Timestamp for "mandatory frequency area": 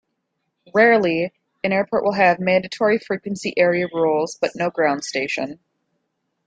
2.39-3.85